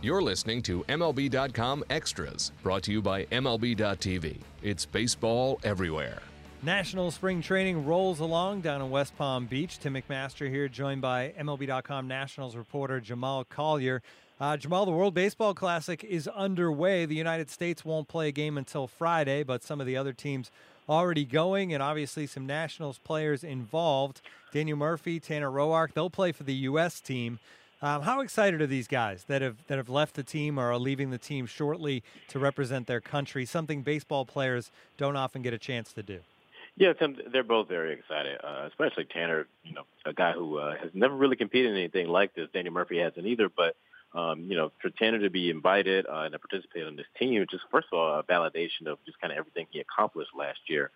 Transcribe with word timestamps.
You're 0.00 0.22
listening 0.22 0.62
to 0.62 0.84
MLB.com 0.84 1.82
Extras, 1.90 2.52
brought 2.62 2.84
to 2.84 2.92
you 2.92 3.02
by 3.02 3.24
MLB.tv. 3.26 4.36
It's 4.62 4.86
baseball 4.86 5.58
everywhere. 5.64 6.22
National 6.62 7.10
spring 7.10 7.42
training 7.42 7.84
rolls 7.84 8.20
along 8.20 8.60
down 8.60 8.80
in 8.80 8.90
West 8.90 9.18
Palm 9.18 9.46
Beach. 9.46 9.80
Tim 9.80 9.94
McMaster 9.94 10.48
here, 10.48 10.68
joined 10.68 11.00
by 11.00 11.34
MLB.com 11.36 12.06
Nationals 12.06 12.54
reporter 12.54 13.00
Jamal 13.00 13.42
Collier. 13.42 14.00
Uh, 14.40 14.56
Jamal, 14.56 14.86
the 14.86 14.92
World 14.92 15.14
Baseball 15.14 15.52
Classic 15.52 16.04
is 16.04 16.28
underway. 16.28 17.04
The 17.04 17.16
United 17.16 17.50
States 17.50 17.84
won't 17.84 18.06
play 18.06 18.28
a 18.28 18.32
game 18.32 18.56
until 18.56 18.86
Friday, 18.86 19.42
but 19.42 19.64
some 19.64 19.80
of 19.80 19.86
the 19.88 19.96
other 19.96 20.12
teams 20.12 20.52
already 20.88 21.24
going, 21.24 21.74
and 21.74 21.82
obviously 21.82 22.28
some 22.28 22.46
Nationals 22.46 22.98
players 22.98 23.42
involved. 23.42 24.20
Daniel 24.52 24.78
Murphy, 24.78 25.18
Tanner 25.18 25.50
Roark, 25.50 25.92
they'll 25.92 26.08
play 26.08 26.30
for 26.30 26.44
the 26.44 26.54
U.S. 26.54 27.00
team. 27.00 27.40
Um, 27.80 28.02
how 28.02 28.20
excited 28.20 28.60
are 28.60 28.66
these 28.66 28.88
guys 28.88 29.24
that 29.28 29.40
have 29.40 29.64
that 29.68 29.78
have 29.78 29.88
left 29.88 30.14
the 30.14 30.24
team 30.24 30.58
or 30.58 30.72
are 30.72 30.78
leaving 30.78 31.10
the 31.10 31.18
team 31.18 31.46
shortly 31.46 32.02
to 32.28 32.38
represent 32.38 32.88
their 32.88 33.00
country? 33.00 33.44
Something 33.44 33.82
baseball 33.82 34.24
players 34.24 34.72
don't 34.96 35.16
often 35.16 35.42
get 35.42 35.52
a 35.52 35.58
chance 35.58 35.92
to 35.92 36.02
do. 36.02 36.20
Yeah, 36.76 36.92
Tim, 36.92 37.16
they're 37.32 37.42
both 37.42 37.68
very 37.68 37.92
excited, 37.92 38.38
uh, 38.42 38.68
especially 38.68 39.04
Tanner, 39.04 39.46
you 39.64 39.74
know, 39.74 39.82
a 40.04 40.12
guy 40.12 40.32
who 40.32 40.58
uh, 40.58 40.76
has 40.76 40.90
never 40.94 41.14
really 41.14 41.34
competed 41.34 41.72
in 41.72 41.76
anything 41.76 42.06
like 42.06 42.34
this. 42.34 42.48
Daniel 42.52 42.72
Murphy 42.72 42.98
hasn't 42.98 43.26
either, 43.26 43.48
but, 43.48 43.74
um, 44.14 44.46
you 44.48 44.56
know, 44.56 44.70
for 44.80 44.90
Tanner 44.90 45.18
to 45.18 45.30
be 45.30 45.50
invited 45.50 46.06
uh, 46.06 46.20
and 46.20 46.32
to 46.32 46.38
participate 46.38 46.86
on 46.86 46.94
this 46.94 47.06
team, 47.18 47.44
just 47.50 47.64
first 47.72 47.88
of 47.92 47.98
all, 47.98 48.20
a 48.20 48.22
validation 48.22 48.86
of 48.86 48.98
just 49.04 49.20
kind 49.20 49.32
of 49.32 49.38
everything 49.38 49.66
he 49.70 49.80
accomplished 49.80 50.30
last 50.38 50.60
year 50.68 50.92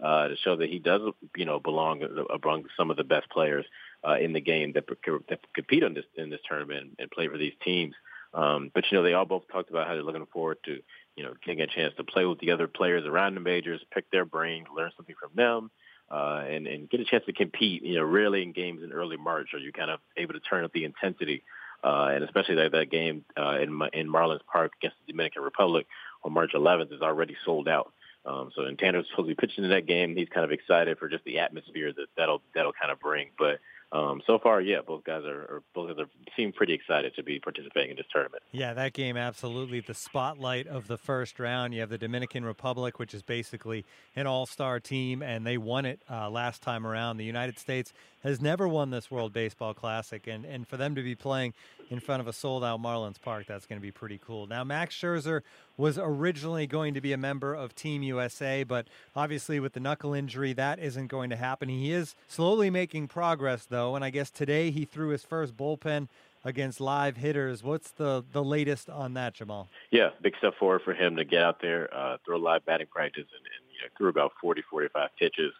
uh, 0.00 0.28
to 0.28 0.36
show 0.36 0.54
that 0.54 0.68
he 0.70 0.78
does, 0.78 1.00
you 1.36 1.44
know, 1.44 1.58
belong 1.58 2.02
among 2.32 2.66
some 2.76 2.92
of 2.92 2.96
the 2.96 3.04
best 3.04 3.28
players 3.30 3.64
uh, 4.06 4.16
in 4.18 4.32
the 4.32 4.40
game 4.40 4.72
that, 4.74 4.84
that 5.28 5.40
compete 5.54 5.84
on 5.84 5.94
this 5.94 6.04
in 6.16 6.30
this 6.30 6.40
tournament 6.48 6.96
and 6.98 7.10
play 7.10 7.28
for 7.28 7.38
these 7.38 7.54
teams. 7.64 7.94
Um, 8.32 8.70
but 8.74 8.84
you 8.90 8.98
know, 8.98 9.04
they 9.04 9.14
all 9.14 9.24
both 9.24 9.44
talked 9.50 9.70
about 9.70 9.86
how 9.86 9.94
they're 9.94 10.02
looking 10.02 10.26
forward 10.26 10.58
to 10.64 10.80
you 11.16 11.24
know, 11.24 11.34
getting 11.44 11.60
a 11.60 11.66
chance 11.66 11.94
to 11.96 12.04
play 12.04 12.24
with 12.24 12.40
the 12.40 12.50
other 12.50 12.66
players 12.66 13.04
around 13.06 13.34
the 13.34 13.40
majors, 13.40 13.80
pick 13.92 14.10
their 14.10 14.24
brains, 14.24 14.66
learn 14.74 14.90
something 14.96 15.14
from 15.20 15.30
them, 15.34 15.70
uh, 16.10 16.42
and, 16.48 16.66
and 16.66 16.90
get 16.90 17.00
a 17.00 17.04
chance 17.04 17.24
to 17.26 17.32
compete. 17.32 17.82
You 17.82 17.96
know, 17.96 18.02
really 18.02 18.42
in 18.42 18.52
games 18.52 18.82
in 18.82 18.92
early 18.92 19.16
March 19.16 19.50
are 19.54 19.58
you 19.58 19.72
kind 19.72 19.90
of 19.90 20.00
able 20.16 20.34
to 20.34 20.40
turn 20.40 20.64
up 20.64 20.72
the 20.72 20.84
intensity, 20.84 21.42
uh, 21.84 22.10
and 22.12 22.24
especially 22.24 22.56
that, 22.56 22.72
that 22.72 22.90
game 22.90 23.24
uh, 23.38 23.58
in, 23.60 23.80
in 23.92 24.08
Marlins 24.08 24.40
Park 24.50 24.72
against 24.80 24.96
the 25.06 25.12
Dominican 25.12 25.42
Republic 25.42 25.86
on 26.24 26.32
March 26.32 26.52
11th 26.54 26.92
is 26.92 27.02
already 27.02 27.36
sold 27.44 27.68
out. 27.68 27.92
Um, 28.26 28.50
so, 28.56 28.62
and 28.62 28.78
Tanner's 28.78 29.06
supposed 29.10 29.28
to 29.28 29.34
be 29.34 29.46
pitching 29.46 29.64
in 29.64 29.70
that 29.70 29.86
game. 29.86 30.16
He's 30.16 30.30
kind 30.30 30.44
of 30.44 30.50
excited 30.50 30.98
for 30.98 31.08
just 31.08 31.24
the 31.24 31.40
atmosphere 31.40 31.92
that 31.92 32.06
that'll 32.16 32.40
that'll 32.54 32.72
kind 32.72 32.90
of 32.90 32.98
bring. 32.98 33.28
But 33.38 33.60
um, 33.94 34.20
so 34.26 34.40
far, 34.42 34.60
yeah, 34.60 34.78
both 34.84 35.04
guys 35.04 35.22
are, 35.24 35.42
are 35.42 35.62
both 35.72 35.88
guys 35.88 35.98
are, 36.04 36.10
seem 36.36 36.52
pretty 36.52 36.72
excited 36.72 37.14
to 37.14 37.22
be 37.22 37.38
participating 37.38 37.90
in 37.90 37.96
this 37.96 38.06
tournament. 38.12 38.42
Yeah, 38.50 38.74
that 38.74 38.92
game 38.92 39.16
absolutely 39.16 39.78
the 39.78 39.94
spotlight 39.94 40.66
of 40.66 40.88
the 40.88 40.98
first 40.98 41.38
round. 41.38 41.72
You 41.72 41.80
have 41.80 41.90
the 41.90 41.98
Dominican 41.98 42.44
Republic, 42.44 42.98
which 42.98 43.14
is 43.14 43.22
basically 43.22 43.84
an 44.16 44.26
all-star 44.26 44.80
team, 44.80 45.22
and 45.22 45.46
they 45.46 45.58
won 45.58 45.86
it 45.86 46.00
uh, 46.10 46.28
last 46.28 46.60
time 46.60 46.84
around. 46.84 47.18
The 47.18 47.24
United 47.24 47.56
States 47.56 47.92
has 48.24 48.40
never 48.40 48.66
won 48.66 48.90
this 48.90 49.12
World 49.12 49.32
Baseball 49.32 49.74
Classic, 49.74 50.26
and 50.26 50.44
and 50.44 50.66
for 50.66 50.76
them 50.76 50.96
to 50.96 51.02
be 51.02 51.14
playing 51.14 51.54
in 51.90 52.00
front 52.00 52.20
of 52.20 52.26
a 52.26 52.32
sold-out 52.32 52.80
Marlins 52.80 53.20
Park, 53.20 53.46
that's 53.46 53.66
going 53.66 53.78
to 53.78 53.82
be 53.82 53.90
pretty 53.90 54.18
cool. 54.24 54.46
Now, 54.46 54.64
Max 54.64 54.94
Scherzer 54.94 55.42
was 55.76 55.98
originally 55.98 56.66
going 56.66 56.94
to 56.94 57.00
be 57.00 57.12
a 57.12 57.16
member 57.16 57.54
of 57.54 57.74
Team 57.74 58.02
USA, 58.02 58.64
but 58.64 58.86
obviously 59.14 59.60
with 59.60 59.72
the 59.72 59.80
knuckle 59.80 60.14
injury, 60.14 60.52
that 60.52 60.78
isn't 60.78 61.08
going 61.08 61.30
to 61.30 61.36
happen. 61.36 61.68
He 61.68 61.92
is 61.92 62.14
slowly 62.28 62.70
making 62.70 63.08
progress, 63.08 63.66
though, 63.66 63.96
and 63.96 64.04
I 64.04 64.10
guess 64.10 64.30
today 64.30 64.70
he 64.70 64.84
threw 64.84 65.08
his 65.08 65.24
first 65.24 65.56
bullpen 65.56 66.08
against 66.44 66.80
live 66.80 67.16
hitters. 67.16 67.62
What's 67.62 67.90
the, 67.92 68.24
the 68.32 68.44
latest 68.44 68.90
on 68.90 69.14
that, 69.14 69.34
Jamal? 69.34 69.68
Yeah, 69.90 70.10
big 70.22 70.34
step 70.38 70.54
forward 70.58 70.82
for 70.84 70.94
him 70.94 71.16
to 71.16 71.24
get 71.24 71.42
out 71.42 71.60
there, 71.60 71.92
uh, 71.94 72.18
throw 72.24 72.36
live 72.36 72.64
batting 72.66 72.88
practice, 72.88 73.24
and, 73.32 73.46
and 73.46 73.72
you 73.72 73.80
know, 73.82 73.88
threw 73.96 74.08
about 74.08 74.32
40, 74.40 74.62
45 74.70 75.08
pitches 75.18 75.52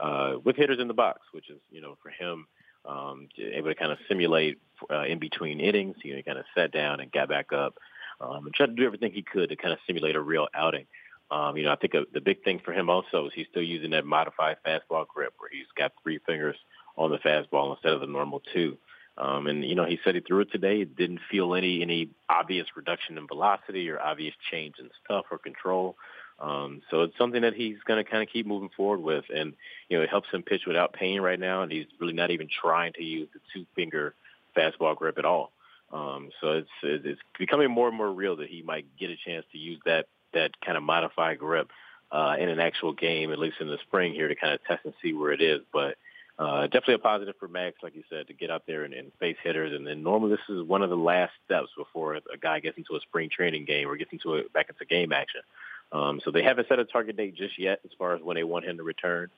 uh, 0.00 0.34
with 0.42 0.56
hitters 0.56 0.78
in 0.80 0.88
the 0.88 0.94
box, 0.94 1.20
which 1.32 1.50
is, 1.50 1.60
you 1.70 1.80
know, 1.80 1.96
for 2.02 2.10
him, 2.10 2.46
um, 2.84 3.28
able 3.38 3.68
to 3.68 3.74
kind 3.74 3.92
of 3.92 3.98
simulate 4.08 4.58
uh, 4.90 5.04
in 5.04 5.18
between 5.18 5.60
innings. 5.60 5.96
You 6.02 6.12
know, 6.12 6.16
He 6.16 6.22
kind 6.22 6.38
of 6.38 6.44
sat 6.54 6.72
down 6.72 7.00
and 7.00 7.12
got 7.12 7.28
back 7.28 7.52
up 7.52 7.78
um, 8.20 8.46
and 8.46 8.54
tried 8.54 8.66
to 8.66 8.72
do 8.72 8.84
everything 8.84 9.12
he 9.12 9.22
could 9.22 9.50
to 9.50 9.56
kind 9.56 9.72
of 9.72 9.78
simulate 9.86 10.16
a 10.16 10.20
real 10.20 10.48
outing. 10.54 10.86
Um, 11.30 11.56
you 11.56 11.64
know, 11.64 11.72
I 11.72 11.76
think 11.76 11.94
a, 11.94 12.04
the 12.12 12.20
big 12.20 12.44
thing 12.44 12.60
for 12.62 12.72
him 12.72 12.90
also 12.90 13.26
is 13.26 13.32
he's 13.34 13.46
still 13.50 13.62
using 13.62 13.90
that 13.92 14.04
modified 14.04 14.58
fastball 14.66 15.06
grip 15.06 15.32
where 15.38 15.50
he's 15.50 15.66
got 15.76 15.92
three 16.02 16.18
fingers 16.26 16.56
on 16.96 17.10
the 17.10 17.18
fastball 17.18 17.72
instead 17.72 17.92
of 17.92 18.00
the 18.00 18.06
normal 18.06 18.42
two. 18.52 18.76
Um, 19.16 19.46
and 19.46 19.64
you 19.64 19.74
know, 19.74 19.84
he 19.84 19.98
said 20.04 20.14
he 20.14 20.20
threw 20.20 20.40
it 20.40 20.52
today. 20.52 20.80
It 20.80 20.96
didn't 20.96 21.20
feel 21.30 21.54
any 21.54 21.82
any 21.82 22.08
obvious 22.28 22.66
reduction 22.74 23.18
in 23.18 23.26
velocity 23.26 23.88
or 23.90 24.00
obvious 24.00 24.34
change 24.50 24.76
in 24.78 24.88
stuff 25.04 25.26
or 25.30 25.38
control. 25.38 25.96
Um, 26.38 26.82
so 26.90 27.02
it's 27.02 27.16
something 27.16 27.42
that 27.42 27.54
he's 27.54 27.76
going 27.86 28.02
to 28.02 28.10
kind 28.10 28.22
of 28.22 28.28
keep 28.32 28.46
moving 28.46 28.70
forward 28.76 29.00
with, 29.00 29.24
and 29.34 29.54
you 29.88 29.96
know, 29.96 30.02
it 30.02 30.10
helps 30.10 30.28
him 30.30 30.42
pitch 30.42 30.62
without 30.66 30.92
pain 30.92 31.20
right 31.20 31.38
now. 31.38 31.62
And 31.62 31.70
he's 31.70 31.86
really 32.00 32.12
not 32.12 32.30
even 32.30 32.48
trying 32.48 32.92
to 32.94 33.04
use 33.04 33.28
the 33.32 33.40
two 33.52 33.66
finger 33.76 34.14
fastball 34.56 34.96
grip 34.96 35.18
at 35.18 35.24
all. 35.24 35.52
Um, 35.92 36.30
so 36.40 36.52
it's 36.52 36.68
it's 36.82 37.20
becoming 37.38 37.70
more 37.70 37.88
and 37.88 37.96
more 37.96 38.10
real 38.10 38.36
that 38.36 38.48
he 38.48 38.62
might 38.62 38.86
get 38.98 39.10
a 39.10 39.16
chance 39.16 39.44
to 39.52 39.58
use 39.58 39.80
that 39.84 40.06
that 40.32 40.58
kind 40.64 40.76
of 40.76 40.82
modified 40.82 41.38
grip 41.38 41.70
uh, 42.10 42.36
in 42.38 42.48
an 42.48 42.60
actual 42.60 42.92
game, 42.92 43.30
at 43.32 43.38
least 43.38 43.56
in 43.60 43.68
the 43.68 43.78
spring 43.86 44.14
here, 44.14 44.28
to 44.28 44.34
kind 44.34 44.52
of 44.52 44.64
test 44.64 44.84
and 44.84 44.94
see 45.02 45.12
where 45.12 45.32
it 45.32 45.40
is. 45.40 45.60
But 45.72 45.96
uh, 46.38 46.62
definitely 46.62 46.94
a 46.94 46.98
positive 46.98 47.34
for 47.38 47.48
Max, 47.48 47.76
like 47.82 47.94
you 47.94 48.02
said, 48.08 48.26
to 48.26 48.34
get 48.34 48.50
out 48.50 48.62
there 48.66 48.84
and, 48.84 48.94
and 48.94 49.12
face 49.20 49.36
hitters. 49.42 49.72
And 49.72 49.86
then 49.86 50.02
normally 50.02 50.30
this 50.30 50.56
is 50.56 50.62
one 50.62 50.82
of 50.82 50.90
the 50.90 50.96
last 50.96 51.32
steps 51.44 51.68
before 51.76 52.14
a 52.14 52.38
guy 52.40 52.60
gets 52.60 52.78
into 52.78 52.96
a 52.96 53.00
spring 53.00 53.28
training 53.30 53.64
game 53.64 53.88
or 53.88 53.96
gets 53.96 54.12
into 54.12 54.36
a, 54.36 54.48
back 54.48 54.68
into 54.68 54.84
game 54.86 55.12
action. 55.12 55.42
Um, 55.92 56.20
so 56.24 56.30
they 56.30 56.42
haven't 56.42 56.68
set 56.68 56.78
a 56.78 56.84
target 56.84 57.16
date 57.16 57.34
just 57.34 57.58
yet 57.58 57.80
as 57.84 57.90
far 57.98 58.14
as 58.14 58.22
when 58.22 58.36
they 58.36 58.44
want 58.44 58.64
him 58.64 58.78
to 58.78 58.82
return 58.82 59.30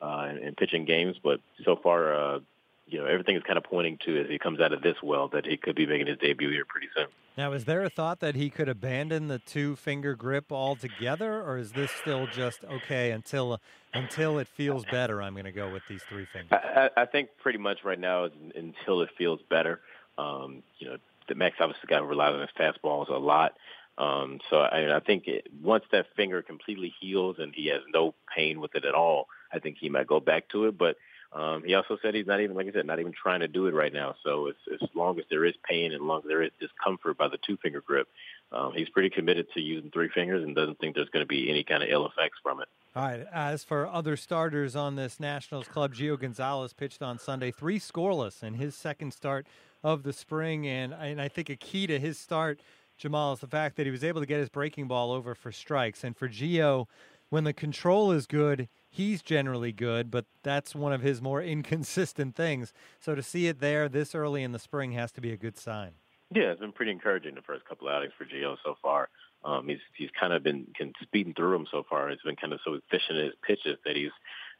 uh, 0.00 0.26
and, 0.28 0.38
and 0.38 0.56
pitching 0.56 0.84
games. 0.84 1.16
But 1.22 1.40
so 1.64 1.76
far, 1.76 2.14
uh, 2.14 2.40
you 2.86 2.98
know, 2.98 3.06
everything 3.06 3.36
is 3.36 3.42
kind 3.42 3.56
of 3.56 3.64
pointing 3.64 3.98
to 4.04 4.20
as 4.20 4.28
he 4.28 4.38
comes 4.38 4.60
out 4.60 4.72
of 4.72 4.82
this 4.82 4.96
well 5.02 5.28
that 5.28 5.46
he 5.46 5.56
could 5.56 5.74
be 5.74 5.86
making 5.86 6.08
his 6.08 6.18
debut 6.18 6.50
here 6.50 6.64
pretty 6.66 6.88
soon. 6.94 7.06
Now, 7.36 7.52
is 7.52 7.64
there 7.64 7.82
a 7.82 7.88
thought 7.88 8.20
that 8.20 8.34
he 8.34 8.50
could 8.50 8.68
abandon 8.68 9.28
the 9.28 9.38
two 9.38 9.74
finger 9.76 10.14
grip 10.14 10.52
altogether, 10.52 11.42
or 11.42 11.56
is 11.56 11.72
this 11.72 11.90
still 11.90 12.26
just 12.26 12.62
okay 12.64 13.10
until 13.12 13.58
until 13.94 14.38
it 14.38 14.48
feels 14.48 14.84
better? 14.84 15.22
I'm 15.22 15.32
going 15.32 15.46
to 15.46 15.52
go 15.52 15.72
with 15.72 15.82
these 15.88 16.02
three 16.10 16.26
fingers. 16.30 16.50
I, 16.52 16.90
I 16.94 17.06
think 17.06 17.30
pretty 17.40 17.58
much 17.58 17.84
right 17.84 17.98
now 17.98 18.24
is 18.24 18.32
until 18.54 19.00
it 19.00 19.08
feels 19.16 19.40
better. 19.48 19.80
Um, 20.18 20.62
you 20.78 20.88
know, 20.88 20.96
the 21.26 21.34
Max 21.34 21.56
obviously 21.58 21.86
got 21.88 22.00
to 22.00 22.04
rely 22.04 22.28
on 22.28 22.40
his 22.40 22.50
fastballs 22.58 23.08
a 23.08 23.16
lot. 23.16 23.54
Um, 23.98 24.40
so 24.48 24.56
I, 24.56 24.96
I 24.96 25.00
think 25.00 25.26
it, 25.26 25.48
once 25.62 25.84
that 25.92 26.06
finger 26.16 26.42
completely 26.42 26.94
heals 27.00 27.36
and 27.38 27.54
he 27.54 27.68
has 27.68 27.82
no 27.92 28.14
pain 28.34 28.60
with 28.60 28.74
it 28.74 28.84
at 28.84 28.94
all, 28.94 29.28
I 29.52 29.58
think 29.58 29.76
he 29.78 29.88
might 29.88 30.06
go 30.06 30.18
back 30.18 30.48
to 30.48 30.66
it. 30.66 30.78
But 30.78 30.96
um, 31.32 31.62
he 31.64 31.74
also 31.74 31.98
said 32.02 32.14
he's 32.14 32.26
not 32.26 32.40
even, 32.40 32.56
like 32.56 32.66
I 32.66 32.72
said, 32.72 32.86
not 32.86 33.00
even 33.00 33.12
trying 33.12 33.40
to 33.40 33.48
do 33.48 33.66
it 33.66 33.74
right 33.74 33.92
now. 33.92 34.14
So 34.24 34.48
as, 34.48 34.54
as 34.82 34.88
long 34.94 35.18
as 35.18 35.24
there 35.30 35.44
is 35.44 35.54
pain 35.68 35.92
and 35.92 35.94
as 35.94 36.00
long 36.00 36.20
as 36.20 36.28
there 36.28 36.42
is 36.42 36.50
discomfort 36.60 37.16
by 37.16 37.28
the 37.28 37.38
two 37.38 37.56
finger 37.58 37.80
grip, 37.80 38.08
um, 38.50 38.72
he's 38.74 38.88
pretty 38.90 39.08
committed 39.08 39.46
to 39.54 39.60
using 39.60 39.90
three 39.90 40.08
fingers 40.08 40.42
and 40.42 40.54
doesn't 40.54 40.78
think 40.78 40.94
there's 40.94 41.08
going 41.08 41.22
to 41.22 41.28
be 41.28 41.48
any 41.48 41.64
kind 41.64 41.82
of 41.82 41.88
ill 41.88 42.06
effects 42.06 42.38
from 42.42 42.60
it. 42.60 42.68
All 42.94 43.02
right. 43.02 43.26
As 43.32 43.64
for 43.64 43.86
other 43.86 44.16
starters 44.16 44.76
on 44.76 44.96
this 44.96 45.18
Nationals 45.18 45.68
club, 45.68 45.94
Gio 45.94 46.20
Gonzalez 46.20 46.74
pitched 46.74 47.00
on 47.00 47.18
Sunday, 47.18 47.50
three 47.50 47.78
scoreless 47.78 48.42
in 48.42 48.54
his 48.54 48.74
second 48.74 49.14
start 49.14 49.46
of 49.82 50.02
the 50.02 50.12
spring. 50.12 50.66
And, 50.66 50.92
and 50.92 51.18
I 51.18 51.28
think 51.28 51.48
a 51.48 51.56
key 51.56 51.86
to 51.86 51.98
his 51.98 52.18
start, 52.18 52.60
Jamal, 52.96 53.32
is 53.32 53.40
the 53.40 53.46
fact 53.46 53.76
that 53.76 53.86
he 53.86 53.90
was 53.90 54.04
able 54.04 54.20
to 54.20 54.26
get 54.26 54.38
his 54.38 54.48
breaking 54.48 54.88
ball 54.88 55.12
over 55.12 55.34
for 55.34 55.52
strikes. 55.52 56.04
And 56.04 56.16
for 56.16 56.28
Gio, 56.28 56.86
when 57.30 57.44
the 57.44 57.52
control 57.52 58.12
is 58.12 58.26
good, 58.26 58.68
he's 58.90 59.22
generally 59.22 59.72
good, 59.72 60.10
but 60.10 60.26
that's 60.42 60.74
one 60.74 60.92
of 60.92 61.00
his 61.00 61.22
more 61.22 61.42
inconsistent 61.42 62.36
things. 62.36 62.72
So 63.00 63.14
to 63.14 63.22
see 63.22 63.46
it 63.46 63.60
there 63.60 63.88
this 63.88 64.14
early 64.14 64.42
in 64.42 64.52
the 64.52 64.58
spring 64.58 64.92
has 64.92 65.12
to 65.12 65.20
be 65.20 65.32
a 65.32 65.36
good 65.36 65.56
sign. 65.56 65.92
Yeah, 66.34 66.50
it's 66.50 66.60
been 66.60 66.72
pretty 66.72 66.92
encouraging 66.92 67.34
the 67.34 67.42
first 67.42 67.64
couple 67.66 67.88
outings 67.88 68.12
for 68.16 68.24
Gio 68.24 68.56
so 68.64 68.76
far. 68.82 69.08
Um, 69.44 69.68
he's 69.68 69.80
he's 69.96 70.10
kind 70.18 70.32
of 70.32 70.42
been 70.42 70.66
speeding 71.02 71.34
through 71.34 71.52
them 71.52 71.66
so 71.70 71.84
far. 71.88 72.10
It's 72.10 72.22
been 72.22 72.36
kind 72.36 72.52
of 72.52 72.60
so 72.64 72.74
efficient 72.74 73.18
in 73.18 73.24
his 73.24 73.34
pitches 73.46 73.78
that 73.84 73.96
he's, 73.96 74.12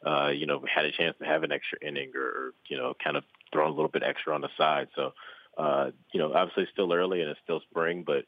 uh, 0.05 0.29
you 0.29 0.47
know, 0.47 0.63
had 0.73 0.85
a 0.85 0.93
chance 0.93 1.17
to 1.21 1.25
have 1.25 1.45
an 1.45 1.53
extra 1.53 1.79
inning 1.81 2.11
or 2.15 2.53
you 2.69 2.77
know, 2.77 2.95
kind 3.03 3.17
of 3.17 3.25
thrown 3.53 3.71
a 3.71 3.75
little 3.75 3.89
bit 3.89 4.03
extra 4.03 4.35
on 4.35 4.41
the 4.41 4.49
side. 4.59 4.89
So, 4.97 5.13
uh, 5.57 5.91
you 6.13 6.21
know, 6.21 6.33
obviously 6.33 6.67
still 6.73 6.93
early 6.93 7.21
and 7.21 7.31
it's 7.31 7.41
still 7.45 7.61
spring, 7.61 8.05
but 8.07 8.25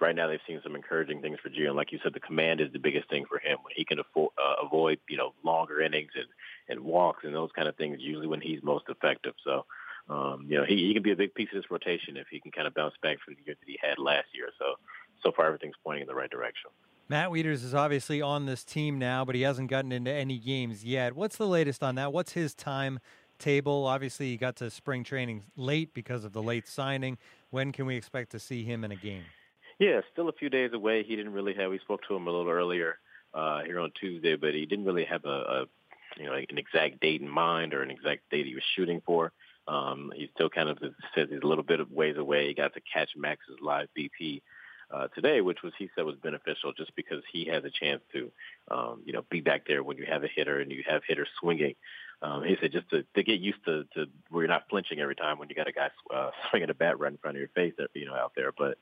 right 0.00 0.16
now 0.16 0.28
they've 0.28 0.40
seen 0.46 0.60
some 0.62 0.74
encouraging 0.74 1.20
things 1.20 1.38
for 1.42 1.50
Gio. 1.50 1.68
And 1.68 1.76
like 1.76 1.92
you 1.92 1.98
said, 2.02 2.14
the 2.14 2.20
command 2.20 2.60
is 2.60 2.72
the 2.72 2.78
biggest 2.78 3.08
thing 3.08 3.24
for 3.28 3.38
him. 3.38 3.58
When 3.62 3.72
he 3.76 3.84
can 3.84 3.98
afford, 3.98 4.32
uh, 4.38 4.64
avoid, 4.64 4.98
you 5.08 5.16
know, 5.16 5.34
longer 5.44 5.80
innings 5.80 6.10
and, 6.14 6.26
and 6.68 6.84
walks 6.84 7.24
and 7.24 7.34
those 7.34 7.50
kind 7.54 7.68
of 7.68 7.76
things, 7.76 7.98
usually 8.00 8.26
when 8.26 8.40
he's 8.40 8.62
most 8.62 8.84
effective. 8.88 9.34
So, 9.44 9.64
um, 10.08 10.46
you 10.48 10.58
know, 10.58 10.64
he, 10.64 10.76
he 10.76 10.94
can 10.94 11.02
be 11.02 11.12
a 11.12 11.16
big 11.16 11.34
piece 11.34 11.48
of 11.54 11.62
this 11.62 11.70
rotation 11.70 12.16
if 12.16 12.26
he 12.30 12.40
can 12.40 12.50
kind 12.50 12.66
of 12.66 12.74
bounce 12.74 12.94
back 13.02 13.18
from 13.24 13.34
the 13.34 13.40
year 13.44 13.56
that 13.58 13.68
he 13.68 13.78
had 13.80 13.98
last 13.98 14.26
year. 14.34 14.48
So, 14.58 14.74
so 15.22 15.32
far 15.32 15.46
everything's 15.46 15.76
pointing 15.82 16.02
in 16.02 16.08
the 16.08 16.14
right 16.14 16.30
direction. 16.30 16.70
Matt 17.08 17.28
Wieters 17.28 17.62
is 17.62 17.74
obviously 17.74 18.22
on 18.22 18.46
this 18.46 18.64
team 18.64 18.98
now, 18.98 19.26
but 19.26 19.34
he 19.34 19.42
hasn't 19.42 19.68
gotten 19.68 19.92
into 19.92 20.10
any 20.10 20.38
games 20.38 20.84
yet. 20.84 21.14
What's 21.14 21.36
the 21.36 21.46
latest 21.46 21.82
on 21.82 21.96
that? 21.96 22.14
What's 22.14 22.32
his 22.32 22.54
time 22.54 22.98
table? 23.38 23.86
Obviously, 23.86 24.30
he 24.30 24.36
got 24.36 24.56
to 24.56 24.70
spring 24.70 25.04
training 25.04 25.44
late 25.56 25.94
because 25.94 26.24
of 26.24 26.32
the 26.32 26.42
late 26.42 26.66
signing. 26.66 27.18
When 27.50 27.72
can 27.72 27.86
we 27.86 27.96
expect 27.96 28.30
to 28.32 28.38
see 28.38 28.64
him 28.64 28.84
in 28.84 28.92
a 28.92 28.96
game? 28.96 29.24
Yeah, 29.78 30.00
still 30.12 30.28
a 30.28 30.32
few 30.32 30.48
days 30.48 30.70
away. 30.72 31.02
He 31.02 31.16
didn't 31.16 31.32
really 31.32 31.54
have. 31.54 31.70
We 31.70 31.78
spoke 31.78 32.00
to 32.08 32.14
him 32.14 32.26
a 32.26 32.30
little 32.30 32.50
earlier 32.50 32.98
uh, 33.32 33.62
here 33.62 33.80
on 33.80 33.92
Tuesday, 33.98 34.36
but 34.36 34.54
he 34.54 34.66
didn't 34.66 34.84
really 34.84 35.04
have 35.04 35.24
a, 35.24 35.28
a 35.28 35.64
you 36.16 36.26
know 36.26 36.34
an 36.34 36.58
exact 36.58 37.00
date 37.00 37.20
in 37.20 37.28
mind 37.28 37.74
or 37.74 37.82
an 37.82 37.90
exact 37.90 38.30
date 38.30 38.46
he 38.46 38.54
was 38.54 38.64
shooting 38.76 39.02
for. 39.04 39.32
Um, 39.66 40.12
he 40.14 40.28
still 40.34 40.50
kind 40.50 40.68
of 40.68 40.78
says 41.14 41.28
he's 41.30 41.40
a 41.42 41.46
little 41.46 41.64
bit 41.64 41.80
of 41.80 41.90
ways 41.90 42.16
away. 42.16 42.48
He 42.48 42.54
got 42.54 42.74
to 42.74 42.80
catch 42.80 43.10
Max's 43.16 43.56
live 43.60 43.88
BP 43.98 44.42
uh, 44.92 45.08
today, 45.14 45.40
which 45.40 45.62
was 45.62 45.72
he 45.78 45.90
said 45.94 46.04
was 46.04 46.16
beneficial 46.22 46.72
just 46.72 46.94
because 46.94 47.22
he 47.32 47.46
has 47.46 47.64
a 47.64 47.70
chance 47.70 48.02
to, 48.12 48.30
um, 48.70 49.02
you 49.04 49.12
know, 49.12 49.24
be 49.30 49.40
back 49.40 49.66
there 49.66 49.82
when 49.82 49.96
you 49.96 50.04
have 50.06 50.22
a 50.22 50.28
hitter 50.28 50.60
and 50.60 50.70
you 50.70 50.82
have 50.86 51.02
hitters 51.06 51.28
swinging. 51.40 51.74
Um, 52.24 52.42
he 52.42 52.56
said 52.58 52.72
just 52.72 52.88
to, 52.88 53.04
to 53.14 53.22
get 53.22 53.40
used 53.40 53.62
to, 53.66 53.84
to 53.94 54.06
where 54.30 54.44
you're 54.44 54.48
not 54.48 54.64
flinching 54.70 54.98
every 54.98 55.14
time 55.14 55.38
when 55.38 55.50
you 55.50 55.54
got 55.54 55.68
a 55.68 55.72
guy 55.72 55.90
uh, 56.12 56.30
swinging 56.50 56.70
a 56.70 56.74
bat 56.74 56.98
right 56.98 57.12
in 57.12 57.18
front 57.18 57.36
of 57.36 57.40
your 57.40 57.50
face, 57.50 57.74
you 57.92 58.06
know, 58.06 58.14
out 58.14 58.32
there. 58.34 58.50
But 58.56 58.78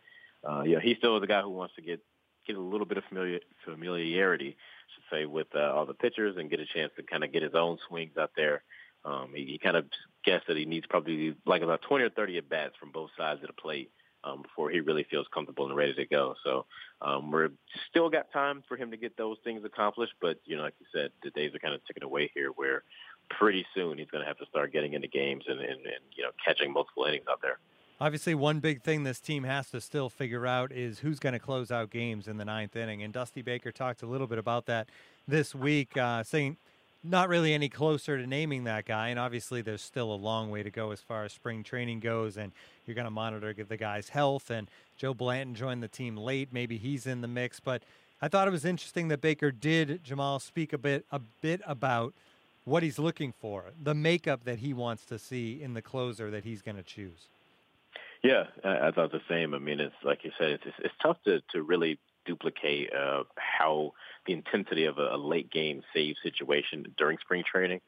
uh, 0.49 0.63
yeah, 0.63 0.79
he 0.81 0.95
still 0.95 1.17
is 1.17 1.23
a 1.25 1.27
guy 1.27 1.43
who 1.43 1.51
wants 1.51 1.75
to 1.75 1.83
get 1.83 2.01
get 2.47 2.57
a 2.57 2.61
little 2.61 2.87
bit 2.87 2.99
of 2.99 3.05
familiar, 3.05 3.41
familiarity, 3.65 4.57
I 4.57 4.91
should 4.95 5.05
say, 5.11 5.27
with 5.27 5.47
uh, 5.55 5.73
all 5.73 5.87
the 5.87 5.95
pitchers 5.95 6.37
and 6.37 6.51
get 6.51 6.61
a 6.61 6.67
chance 6.67 6.93
to 6.97 7.03
kind 7.03 7.25
of 7.25 7.33
get 7.33 7.43
his 7.43 7.55
own 7.55 7.79
swings 7.89 8.17
out 8.17 8.33
there. 8.37 8.63
Um, 9.05 9.31
he, 9.35 9.45
he 9.45 9.59
kind 9.59 9.77
of 9.77 9.87
guessed 10.25 10.47
that 10.47 10.57
he 10.57 10.65
needs 10.65 10.87
probably 10.87 11.35
like 11.45 11.63
about 11.63 11.83
20 11.83 12.05
or 12.05 12.11
30 12.11 12.39
at 12.39 12.49
bats 12.49 12.75
from 12.79 12.91
both 12.91 13.11
sides 13.17 13.43
of 13.43 13.49
the 13.49 13.53
plate 13.53 13.91
um, 14.25 14.43
before 14.43 14.71
he 14.71 14.81
really 14.81 15.05
feels 15.11 15.27
comfortable 15.33 15.67
and 15.67 15.77
ready 15.77 15.95
to 15.95 16.07
go. 16.07 16.35
So 16.45 16.67
um, 17.01 17.31
we're 17.31 17.51
still 17.91 18.09
got 18.09 18.33
time 18.33 18.63
for 18.69 18.77
him 18.77 18.91
to 18.91 18.97
get 18.97 19.17
those 19.17 19.39
things 19.45 19.65
accomplished. 19.65 20.15
But 20.21 20.39
you 20.45 20.57
know, 20.57 20.63
like 20.63 20.75
you 20.79 20.87
said, 20.95 21.11
the 21.23 21.31
days 21.31 21.55
are 21.55 21.59
kind 21.59 21.75
of 21.75 21.85
ticking 21.87 22.05
away 22.05 22.31
here, 22.35 22.51
where 22.55 22.85
pretty 23.39 23.67
soon 23.75 23.99
he's 23.99 24.09
going 24.09 24.23
to 24.23 24.29
have 24.29 24.39
to 24.39 24.47
start 24.47 24.73
getting 24.73 24.93
into 24.95 25.09
games 25.09 25.45
and, 25.49 25.61
and, 25.61 25.71
and 25.71 26.03
you 26.15 26.23
know 26.23 26.31
catching 26.45 26.73
multiple 26.73 27.05
innings 27.05 27.27
out 27.31 27.41
there. 27.43 27.59
Obviously, 28.01 28.35
one 28.35 28.59
big 28.59 28.83
thing 28.83 29.05
this 29.05 29.21
team 29.21 29.45
has 29.45 29.71
to 29.71 29.81
still 29.81 30.09
figure 30.09 30.45
out 30.45 30.73
is 30.73 30.99
who's 30.99 31.21
going 31.21 31.35
to 31.35 31.39
close 31.39 31.71
out 31.71 31.91
games 31.91 32.27
in 32.27 32.37
the 32.37 32.45
ninth 32.45 32.75
inning. 32.75 33.03
And 33.05 33.13
Dusty 33.13 33.43
Baker 33.43 33.71
talked 33.71 34.03
a 34.03 34.07
little 34.07 34.27
bit 34.27 34.39
about 34.39 34.67
that 34.67 34.89
this 35.29 35.55
week, 35.55 35.97
uh, 35.97 36.25
saying 36.25 36.57
not 37.05 37.29
really 37.29 37.55
any 37.55 37.69
closer 37.69 38.19
to 38.19 38.27
naming 38.27 38.65
that 38.65 38.87
guy. 38.87 39.11
And 39.11 39.21
obviously, 39.21 39.63
there's 39.63 39.83
still 39.83 40.13
a 40.13 40.17
long 40.17 40.51
way 40.51 40.65
to 40.65 40.71
go 40.71 40.91
as 40.91 41.01
far 41.01 41.25
as 41.25 41.33
spring 41.33 41.63
training 41.63 42.01
goes. 42.01 42.37
And 42.37 42.51
you're 42.87 42.97
going 42.97 43.05
to 43.05 43.11
monitor 43.11 43.55
the 43.55 43.77
guy's 43.77 44.09
health. 44.09 44.51
And 44.51 44.69
Joe 44.97 45.15
Blanton 45.15 45.55
joined 45.55 45.81
the 45.81 45.89
team 45.89 46.17
late. 46.17 46.49
Maybe 46.51 46.79
he's 46.79 47.07
in 47.07 47.21
the 47.21 47.29
mix. 47.29 47.61
But 47.61 47.83
I 48.21 48.27
thought 48.27 48.49
it 48.49 48.53
was 48.53 48.65
interesting 48.65 49.09
that 49.09 49.21
Baker 49.21 49.53
did, 49.53 50.03
Jamal, 50.03 50.41
speak 50.41 50.73
a 50.73 50.79
bit, 50.79 51.05
a 51.13 51.21
bit 51.41 51.61
about 51.67 52.15
what 52.65 52.83
he's 52.83 52.99
looking 52.99 53.33
for, 53.41 53.67
the 53.83 53.95
makeup 53.95 54.45
that 54.45 54.59
he 54.59 54.73
wants 54.73 55.05
to 55.07 55.19
see 55.19 55.63
in 55.63 55.75
the 55.75 55.83
closer 55.83 56.31
that 56.31 56.45
he's 56.45 56.63
going 56.63 56.77
to 56.77 56.83
choose. 56.83 57.29
Yeah, 58.23 58.45
I, 58.63 58.89
I 58.89 58.91
thought 58.93 59.11
the 59.11 59.21
same. 59.29 59.55
I 59.55 59.59
mean, 59.59 59.81
it's 59.81 59.95
like 60.05 60.25
you 60.25 60.31
said, 60.39 60.51
it's 60.51 60.65
it's 60.79 60.95
tough 61.03 61.17
to 61.25 61.43
to 61.53 61.63
really 61.63 61.99
duplicate 62.25 62.93
uh, 62.95 63.25
how 63.37 63.93
the 64.27 64.33
intensity 64.33 64.85
of 64.85 64.99
a, 64.99 65.15
a 65.15 65.17
late 65.17 65.51
game 65.51 65.83
save 65.93 66.15
situation 66.23 66.87
during 66.97 67.19
spring 67.19 67.43
training. 67.51 67.81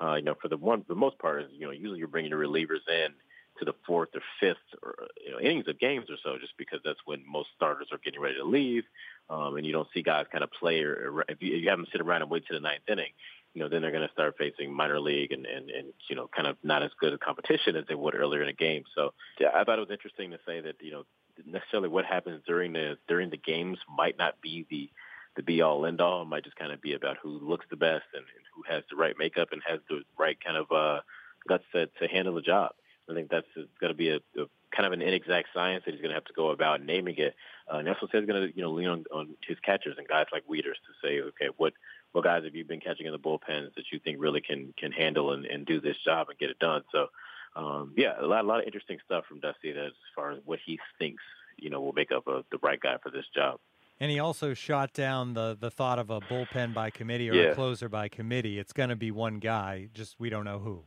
Uh, 0.00 0.16
you 0.16 0.22
know, 0.22 0.34
for 0.40 0.48
the 0.48 0.56
one, 0.56 0.84
the 0.88 0.94
most 0.94 1.18
part 1.18 1.42
is 1.42 1.48
you 1.52 1.66
know 1.66 1.72
usually 1.72 1.98
you're 1.98 2.08
bringing 2.08 2.30
your 2.30 2.40
relievers 2.40 2.86
in 2.86 3.12
to 3.58 3.64
the 3.64 3.74
fourth 3.86 4.10
or 4.14 4.20
fifth 4.38 4.56
or 4.82 4.94
you 5.24 5.32
know 5.32 5.40
innings 5.40 5.66
of 5.68 5.78
games 5.78 6.06
or 6.10 6.16
so, 6.22 6.36
just 6.38 6.56
because 6.58 6.80
that's 6.84 7.00
when 7.06 7.22
most 7.26 7.48
starters 7.56 7.88
are 7.90 7.98
getting 8.04 8.20
ready 8.20 8.36
to 8.36 8.44
leave, 8.44 8.84
um, 9.30 9.56
and 9.56 9.66
you 9.66 9.72
don't 9.72 9.88
see 9.94 10.02
guys 10.02 10.26
kind 10.30 10.44
of 10.44 10.50
play 10.52 10.82
or, 10.82 11.24
if, 11.28 11.42
you, 11.42 11.56
you 11.56 11.68
have 11.70 11.78
them 11.78 11.86
sit 11.90 12.00
around 12.00 12.22
and 12.22 12.30
wait 12.30 12.46
to 12.46 12.52
the 12.52 12.60
ninth 12.60 12.82
inning, 12.88 13.10
you 13.54 13.62
know 13.62 13.68
then 13.68 13.82
they're 13.82 13.90
going 13.90 14.06
to 14.06 14.12
start 14.12 14.36
facing 14.38 14.72
minor 14.72 15.00
league 15.00 15.32
and, 15.32 15.46
and 15.46 15.70
and 15.70 15.92
you 16.08 16.16
know 16.16 16.28
kind 16.28 16.46
of 16.46 16.56
not 16.62 16.82
as 16.82 16.90
good 17.00 17.12
a 17.12 17.18
competition 17.18 17.76
as 17.76 17.84
they 17.88 17.94
would 17.94 18.14
earlier 18.14 18.42
in 18.42 18.48
a 18.48 18.52
game. 18.52 18.84
So 18.94 19.14
yeah, 19.40 19.48
I 19.54 19.64
thought 19.64 19.78
it 19.78 19.88
was 19.88 19.90
interesting 19.90 20.30
to 20.30 20.38
say 20.46 20.60
that 20.60 20.76
you 20.80 20.92
know 20.92 21.04
necessarily 21.46 21.88
what 21.88 22.04
happens 22.04 22.42
during 22.46 22.72
the 22.72 22.98
during 23.06 23.30
the 23.30 23.36
games 23.36 23.78
might 23.88 24.18
not 24.18 24.40
be 24.40 24.66
the 24.70 24.90
the 25.36 25.42
be 25.42 25.62
all 25.62 25.86
end 25.86 26.00
all. 26.00 26.22
It 26.22 26.26
might 26.26 26.44
just 26.44 26.56
kind 26.56 26.72
of 26.72 26.80
be 26.80 26.94
about 26.94 27.16
who 27.22 27.30
looks 27.30 27.66
the 27.70 27.76
best 27.76 28.04
and, 28.12 28.22
and 28.22 28.44
who 28.54 28.62
has 28.72 28.82
the 28.90 28.96
right 28.96 29.14
makeup 29.18 29.48
and 29.52 29.62
has 29.66 29.80
the 29.88 30.02
right 30.18 30.36
kind 30.44 30.56
of 30.56 30.70
uh, 30.72 31.00
guts 31.48 31.64
to, 31.72 31.86
to 31.86 32.08
handle 32.08 32.34
the 32.34 32.42
job. 32.42 32.72
I 33.08 33.14
think 33.14 33.30
that's 33.30 33.46
going 33.80 33.92
to 33.92 33.94
be 33.94 34.10
a, 34.10 34.16
a 34.16 34.46
kind 34.74 34.86
of 34.86 34.92
an 34.92 35.02
inexact 35.02 35.48
science 35.54 35.84
that 35.84 35.92
he's 35.92 36.00
going 36.00 36.10
to 36.10 36.14
have 36.14 36.24
to 36.24 36.32
go 36.32 36.50
about 36.50 36.84
naming 36.84 37.16
it. 37.18 37.34
Uh, 37.72 37.78
and 37.78 37.86
that's 37.86 38.00
what 38.00 38.10
he's 38.12 38.26
going 38.26 38.48
to 38.48 38.56
you 38.56 38.62
know 38.62 38.70
lean 38.70 38.88
on, 38.88 39.04
on 39.12 39.28
his 39.46 39.58
catchers 39.60 39.96
and 39.98 40.08
guys 40.08 40.26
like 40.32 40.46
Wieters 40.46 40.80
to 40.86 40.92
say, 41.02 41.20
okay, 41.20 41.48
what 41.56 41.72
what 42.12 42.24
guys 42.24 42.44
have 42.44 42.54
you 42.54 42.64
been 42.64 42.80
catching 42.80 43.06
in 43.06 43.12
the 43.12 43.18
bullpens 43.18 43.74
that 43.74 43.84
you 43.92 43.98
think 43.98 44.18
really 44.20 44.40
can 44.40 44.72
can 44.78 44.92
handle 44.92 45.32
and, 45.32 45.44
and 45.46 45.66
do 45.66 45.80
this 45.80 45.96
job 46.04 46.28
and 46.28 46.38
get 46.38 46.50
it 46.50 46.58
done? 46.58 46.82
So 46.92 47.08
um, 47.56 47.92
yeah, 47.96 48.14
a 48.20 48.26
lot, 48.26 48.44
a 48.44 48.48
lot 48.48 48.60
of 48.60 48.66
interesting 48.66 48.98
stuff 49.04 49.24
from 49.26 49.40
Dusty 49.40 49.70
as 49.70 49.92
far 50.14 50.32
as 50.32 50.38
what 50.44 50.58
he 50.64 50.78
thinks, 50.98 51.22
you 51.56 51.70
know, 51.70 51.80
will 51.80 51.92
make 51.92 52.12
up 52.12 52.26
a, 52.28 52.44
the 52.50 52.58
right 52.62 52.80
guy 52.80 52.96
for 53.02 53.10
this 53.10 53.24
job. 53.34 53.58
And 54.00 54.12
he 54.12 54.20
also 54.20 54.54
shot 54.54 54.92
down 54.92 55.34
the, 55.34 55.56
the 55.58 55.70
thought 55.70 55.98
of 55.98 56.08
a 56.08 56.20
bullpen 56.20 56.72
by 56.72 56.90
committee 56.90 57.28
or 57.30 57.34
yeah. 57.34 57.42
a 57.50 57.54
closer 57.54 57.88
by 57.88 58.08
committee. 58.08 58.58
It's 58.58 58.72
going 58.72 58.90
to 58.90 58.96
be 58.96 59.10
one 59.10 59.40
guy, 59.40 59.88
just 59.92 60.20
we 60.20 60.30
don't 60.30 60.44
know 60.44 60.60
who. 60.60 60.84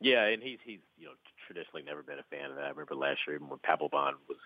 Yeah, 0.00 0.24
and 0.26 0.42
he's 0.42 0.58
he's 0.64 0.80
you 0.98 1.06
know 1.06 1.12
traditionally 1.46 1.82
never 1.82 2.02
been 2.02 2.18
a 2.18 2.24
fan 2.30 2.50
of 2.50 2.56
that. 2.56 2.64
I 2.64 2.70
remember 2.70 2.94
last 2.94 3.20
year 3.26 3.38
when 3.38 3.58
Papelbon 3.60 4.14
was 4.28 4.38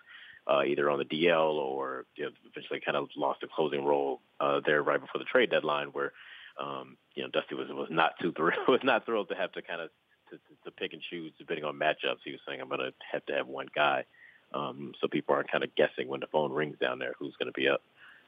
uh, 0.47 0.63
either 0.63 0.89
on 0.89 0.99
the 0.99 1.05
DL 1.05 1.53
or 1.53 2.05
you 2.15 2.25
know, 2.25 2.31
eventually 2.51 2.81
kind 2.83 2.97
of 2.97 3.09
lost 3.15 3.43
a 3.43 3.47
closing 3.47 3.85
role 3.85 4.21
uh, 4.39 4.61
there 4.65 4.81
right 4.83 4.99
before 4.99 5.19
the 5.19 5.25
trade 5.25 5.49
deadline, 5.51 5.87
where 5.87 6.13
um, 6.61 6.97
you 7.15 7.23
know 7.23 7.29
Dusty 7.29 7.55
was 7.55 7.67
was 7.69 7.89
not 7.91 8.13
too 8.21 8.31
thrilled 8.33 8.59
was 8.67 8.81
not 8.83 9.05
thrilled 9.05 9.29
to 9.29 9.35
have 9.35 9.51
to 9.53 9.61
kind 9.61 9.81
of 9.81 9.89
to, 10.29 10.37
to, 10.37 10.63
to 10.65 10.71
pick 10.71 10.93
and 10.93 11.01
choose 11.09 11.33
depending 11.37 11.65
on 11.65 11.75
matchups. 11.75 12.23
He 12.23 12.31
was 12.31 12.39
saying, 12.47 12.61
I'm 12.61 12.67
going 12.67 12.79
to 12.79 12.91
have 13.11 13.25
to 13.25 13.33
have 13.33 13.47
one 13.47 13.67
guy. 13.75 14.05
Um, 14.53 14.93
so 14.99 15.07
people 15.07 15.35
aren't 15.35 15.51
kind 15.51 15.63
of 15.63 15.73
guessing 15.75 16.07
when 16.07 16.21
the 16.21 16.27
phone 16.27 16.51
rings 16.51 16.77
down 16.79 16.97
there 16.97 17.13
who's 17.19 17.35
going 17.37 17.51
to 17.51 17.59
be 17.59 17.67
up. 17.67 17.81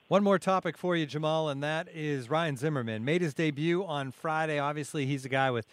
One 0.07 0.23
more 0.23 0.37
topic 0.37 0.77
for 0.77 0.95
you, 0.95 1.05
Jamal, 1.05 1.49
and 1.49 1.63
that 1.63 1.87
is 1.93 2.29
Ryan 2.29 2.57
Zimmerman. 2.57 3.05
Made 3.05 3.21
his 3.21 3.33
debut 3.33 3.83
on 3.85 4.11
Friday. 4.11 4.59
Obviously, 4.59 5.05
he's 5.05 5.25
a 5.25 5.29
guy 5.29 5.49
with 5.51 5.65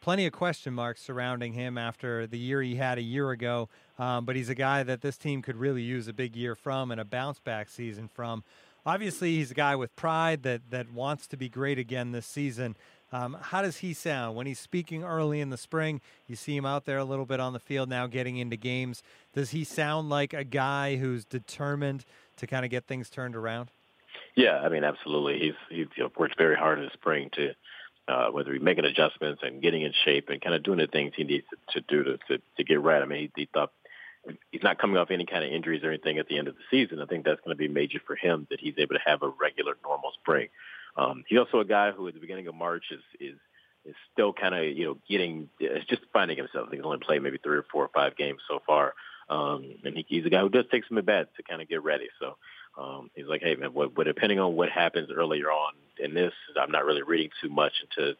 plenty 0.00 0.26
of 0.26 0.32
question 0.32 0.74
marks 0.74 1.02
surrounding 1.02 1.52
him 1.52 1.78
after 1.78 2.26
the 2.26 2.38
year 2.38 2.62
he 2.62 2.76
had 2.76 2.98
a 2.98 3.02
year 3.02 3.30
ago. 3.30 3.68
Um, 3.98 4.24
but 4.24 4.34
he's 4.36 4.48
a 4.48 4.54
guy 4.54 4.82
that 4.82 5.02
this 5.02 5.16
team 5.16 5.42
could 5.42 5.56
really 5.56 5.82
use 5.82 6.08
a 6.08 6.12
big 6.12 6.34
year 6.34 6.54
from 6.54 6.90
and 6.90 7.00
a 7.00 7.04
bounce 7.04 7.38
back 7.38 7.68
season 7.68 8.08
from. 8.08 8.42
Obviously, 8.86 9.36
he's 9.36 9.50
a 9.50 9.54
guy 9.54 9.76
with 9.76 9.94
pride 9.94 10.42
that 10.44 10.62
that 10.70 10.90
wants 10.90 11.26
to 11.28 11.36
be 11.36 11.48
great 11.50 11.78
again 11.78 12.12
this 12.12 12.26
season. 12.26 12.76
Um, 13.12 13.36
how 13.40 13.60
does 13.60 13.78
he 13.78 13.92
sound 13.92 14.36
when 14.36 14.46
he's 14.46 14.60
speaking 14.60 15.02
early 15.02 15.40
in 15.40 15.50
the 15.50 15.56
spring? 15.56 16.00
You 16.28 16.36
see 16.36 16.56
him 16.56 16.64
out 16.64 16.84
there 16.84 16.98
a 16.98 17.04
little 17.04 17.26
bit 17.26 17.40
on 17.40 17.52
the 17.52 17.58
field 17.58 17.88
now, 17.88 18.06
getting 18.06 18.36
into 18.36 18.56
games. 18.56 19.02
Does 19.34 19.50
he 19.50 19.64
sound 19.64 20.08
like 20.08 20.32
a 20.32 20.44
guy 20.44 20.96
who's 20.96 21.24
determined 21.24 22.04
to 22.36 22.46
kind 22.46 22.64
of 22.64 22.70
get 22.70 22.86
things 22.86 23.10
turned 23.10 23.34
around? 23.34 23.70
Yeah, 24.36 24.60
I 24.60 24.68
mean, 24.68 24.84
absolutely. 24.84 25.40
He's 25.40 25.76
he's 25.76 25.88
you 25.96 26.04
know, 26.04 26.12
worked 26.16 26.38
very 26.38 26.56
hard 26.56 26.78
in 26.78 26.84
the 26.84 26.90
spring 26.92 27.30
to 27.34 27.52
uh, 28.10 28.30
whether 28.30 28.52
he's 28.52 28.62
making 28.62 28.84
adjustments 28.84 29.42
and 29.44 29.62
getting 29.62 29.82
in 29.82 29.92
shape 30.04 30.28
and 30.28 30.40
kind 30.40 30.54
of 30.54 30.62
doing 30.62 30.78
the 30.78 30.86
things 30.86 31.12
he 31.16 31.24
needs 31.24 31.46
to, 31.50 31.80
to 31.80 31.86
do 31.88 32.04
to, 32.04 32.18
to 32.28 32.42
to 32.56 32.64
get 32.64 32.80
right. 32.80 33.02
I 33.02 33.06
mean, 33.06 33.30
he, 33.34 33.42
he 33.42 33.48
thought 33.52 33.72
he's 34.50 34.62
not 34.62 34.78
coming 34.78 34.96
off 34.96 35.10
any 35.10 35.26
kind 35.26 35.44
of 35.44 35.50
injuries 35.50 35.82
or 35.82 35.88
anything 35.88 36.18
at 36.18 36.28
the 36.28 36.38
end 36.38 36.48
of 36.48 36.54
the 36.54 36.62
season. 36.70 37.00
I 37.00 37.06
think 37.06 37.24
that's 37.24 37.40
going 37.40 37.56
to 37.56 37.58
be 37.58 37.68
major 37.68 38.00
for 38.06 38.16
him 38.16 38.46
that 38.50 38.60
he's 38.60 38.74
able 38.78 38.94
to 38.94 39.00
have 39.04 39.22
a 39.22 39.28
regular, 39.28 39.76
normal 39.82 40.12
spring. 40.20 40.48
Um, 40.96 41.24
he's 41.28 41.38
also 41.38 41.60
a 41.60 41.64
guy 41.64 41.92
who, 41.92 42.08
at 42.08 42.14
the 42.14 42.20
beginning 42.20 42.48
of 42.48 42.54
March, 42.54 42.84
is 42.90 43.02
is 43.20 43.38
is 43.84 43.94
still 44.12 44.32
kind 44.32 44.54
of 44.54 44.64
you 44.64 44.86
know 44.86 44.96
getting 45.08 45.48
is 45.60 45.84
just 45.88 46.02
finding 46.12 46.36
himself. 46.36 46.66
I 46.66 46.70
think 46.70 46.82
He's 46.82 46.86
only 46.86 46.98
played 46.98 47.22
maybe 47.22 47.38
three 47.38 47.58
or 47.58 47.66
four 47.70 47.84
or 47.84 47.90
five 47.94 48.16
games 48.16 48.40
so 48.48 48.60
far, 48.66 48.94
um, 49.28 49.74
and 49.84 49.96
he, 49.96 50.04
he's 50.08 50.26
a 50.26 50.30
guy 50.30 50.40
who 50.40 50.48
does 50.48 50.66
take 50.70 50.84
some 50.86 50.98
at 50.98 51.06
bats 51.06 51.30
to 51.36 51.42
kind 51.42 51.62
of 51.62 51.68
get 51.68 51.82
ready. 51.82 52.08
So 52.18 52.36
um, 52.78 53.10
he's 53.14 53.26
like, 53.26 53.42
hey 53.42 53.54
man, 53.54 53.72
what, 53.72 53.96
what, 53.96 54.04
depending 54.04 54.40
on 54.40 54.56
what 54.56 54.70
happens 54.70 55.10
earlier 55.14 55.50
on 55.50 55.74
in 55.98 56.14
this, 56.14 56.32
I'm 56.60 56.70
not 56.70 56.84
really 56.84 57.02
reading 57.02 57.30
too 57.42 57.48
much 57.48 57.72
into 57.82 58.16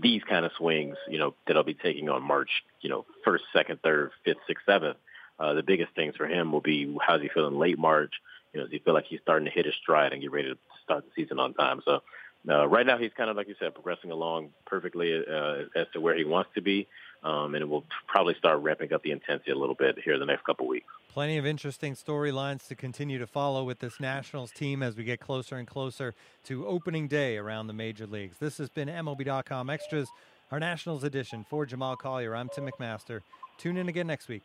these 0.00 0.22
kind 0.28 0.44
of 0.44 0.52
swings, 0.56 0.96
you 1.08 1.18
know, 1.18 1.34
that 1.46 1.56
I'll 1.56 1.64
be 1.64 1.74
taking 1.74 2.08
on 2.08 2.22
March, 2.22 2.50
you 2.80 2.90
know, 2.90 3.06
first, 3.24 3.44
second, 3.52 3.80
third, 3.82 4.10
fifth, 4.24 4.38
sixth, 4.46 4.64
seventh. 4.66 4.98
Uh, 5.38 5.54
the 5.54 5.62
biggest 5.62 5.94
things 5.94 6.16
for 6.16 6.26
him 6.26 6.52
will 6.52 6.60
be 6.60 6.96
how's 7.00 7.20
he 7.20 7.28
feeling 7.28 7.58
late 7.58 7.78
March. 7.78 8.12
You 8.52 8.60
know, 8.60 8.66
does 8.66 8.72
he 8.72 8.78
feel 8.78 8.94
like 8.94 9.04
he's 9.06 9.20
starting 9.22 9.46
to 9.46 9.50
hit 9.50 9.66
his 9.66 9.74
stride 9.82 10.12
and 10.12 10.22
get 10.22 10.32
ready 10.32 10.48
to 10.48 10.58
start 10.82 11.04
the 11.04 11.22
season 11.22 11.38
on 11.38 11.52
time? 11.54 11.80
So 11.84 12.00
uh, 12.48 12.66
right 12.68 12.86
now, 12.86 12.96
he's 12.96 13.10
kind 13.16 13.28
of 13.28 13.36
like 13.36 13.48
you 13.48 13.54
said, 13.58 13.74
progressing 13.74 14.10
along 14.10 14.50
perfectly 14.66 15.12
uh, 15.14 15.64
as 15.74 15.86
to 15.92 16.00
where 16.00 16.16
he 16.16 16.24
wants 16.24 16.50
to 16.54 16.62
be, 16.62 16.86
um, 17.22 17.54
and 17.54 17.62
it 17.62 17.68
will 17.68 17.84
probably 18.06 18.34
start 18.38 18.60
ramping 18.60 18.92
up 18.92 19.02
the 19.02 19.10
intensity 19.10 19.50
a 19.50 19.56
little 19.56 19.74
bit 19.74 19.96
here 20.04 20.18
the 20.18 20.26
next 20.26 20.44
couple 20.44 20.66
weeks. 20.66 20.86
Plenty 21.12 21.38
of 21.38 21.46
interesting 21.46 21.94
storylines 21.94 22.66
to 22.68 22.74
continue 22.74 23.18
to 23.18 23.26
follow 23.26 23.64
with 23.64 23.78
this 23.78 23.98
Nationals 24.00 24.50
team 24.50 24.82
as 24.82 24.96
we 24.96 25.04
get 25.04 25.20
closer 25.20 25.56
and 25.56 25.66
closer 25.66 26.14
to 26.44 26.66
opening 26.66 27.08
day 27.08 27.36
around 27.36 27.66
the 27.66 27.72
major 27.72 28.06
leagues. 28.06 28.36
This 28.38 28.58
has 28.58 28.68
been 28.68 28.88
MLB.com 28.88 29.70
Extras, 29.70 30.08
our 30.50 30.60
Nationals 30.60 31.04
edition. 31.04 31.44
For 31.48 31.64
Jamal 31.66 31.96
Collier, 31.96 32.36
I'm 32.36 32.48
Tim 32.48 32.68
McMaster. 32.68 33.22
Tune 33.58 33.76
in 33.76 33.88
again 33.88 34.06
next 34.06 34.28
week. 34.28 34.44